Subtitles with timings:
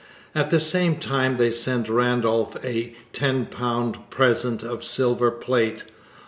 [0.33, 5.83] At the same time they sent Randolph a £10 present of silver plate.